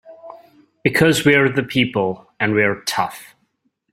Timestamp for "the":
1.47-1.61